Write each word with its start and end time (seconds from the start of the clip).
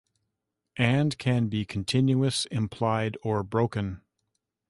And 0.79 1.15
can 1.19 1.47
be 1.47 1.63
continuous, 1.63 2.45
implied, 2.45 3.17
or 3.23 3.43
broken. 3.43 4.01